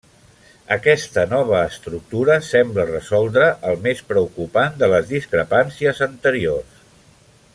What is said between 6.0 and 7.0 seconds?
anteriors.